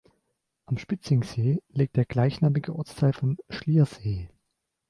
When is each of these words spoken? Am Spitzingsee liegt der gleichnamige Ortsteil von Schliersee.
Am 0.65 0.79
Spitzingsee 0.79 1.61
liegt 1.69 1.95
der 1.95 2.05
gleichnamige 2.05 2.73
Ortsteil 2.73 3.13
von 3.13 3.37
Schliersee. 3.51 4.29